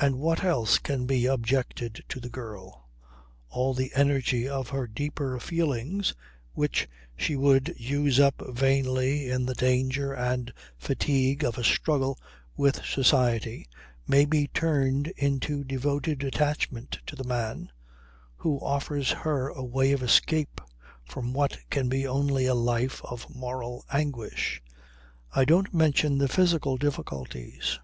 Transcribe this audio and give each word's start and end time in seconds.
And 0.00 0.14
what 0.20 0.44
else 0.44 0.78
can 0.78 1.06
be 1.06 1.26
objected 1.26 2.04
to 2.10 2.20
the 2.20 2.28
girl? 2.28 2.88
All 3.48 3.74
the 3.74 3.90
energy 3.96 4.48
of 4.48 4.68
her 4.68 4.86
deeper 4.86 5.40
feelings, 5.40 6.14
which 6.52 6.86
she 7.16 7.34
would 7.34 7.74
use 7.76 8.20
up 8.20 8.40
vainly 8.48 9.28
in 9.28 9.46
the 9.46 9.54
danger 9.56 10.14
and 10.14 10.52
fatigue 10.78 11.42
of 11.44 11.58
a 11.58 11.64
struggle 11.64 12.16
with 12.56 12.84
society 12.84 13.66
may 14.06 14.24
be 14.24 14.46
turned 14.46 15.08
into 15.16 15.64
devoted 15.64 16.22
attachment 16.22 17.00
to 17.06 17.16
the 17.16 17.24
man 17.24 17.72
who 18.36 18.60
offers 18.60 19.10
her 19.10 19.48
a 19.48 19.64
way 19.64 19.90
of 19.90 20.00
escape 20.00 20.60
from 21.04 21.32
what 21.32 21.56
can 21.70 21.88
be 21.88 22.06
only 22.06 22.46
a 22.46 22.54
life 22.54 23.02
of 23.02 23.28
moral 23.34 23.84
anguish. 23.92 24.62
I 25.34 25.44
don't 25.44 25.74
mention 25.74 26.18
the 26.18 26.28
physical 26.28 26.76
difficulties." 26.76 27.80